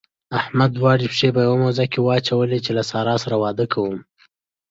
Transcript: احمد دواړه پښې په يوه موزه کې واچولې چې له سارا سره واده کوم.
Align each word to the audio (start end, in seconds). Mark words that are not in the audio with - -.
احمد 0.39 0.69
دواړه 0.77 1.03
پښې 1.11 1.29
په 1.35 1.41
يوه 1.45 1.57
موزه 1.61 1.85
کې 1.91 1.99
واچولې 2.01 2.59
چې 2.65 2.71
له 2.77 2.83
سارا 2.91 3.15
سره 3.23 3.35
واده 3.43 3.65
کوم. 3.73 3.95